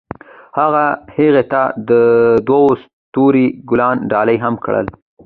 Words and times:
هغه 0.59 0.85
هغې 1.15 1.43
ته 1.51 1.61
د 1.89 1.91
تاوده 2.47 2.79
ستوري 2.81 3.47
ګلان 3.69 3.97
ډالۍ 4.11 4.37
هم 4.45 4.55
کړل. 4.65 4.87